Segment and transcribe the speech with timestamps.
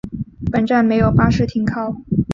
[0.51, 1.93] 本站没有巴士停靠。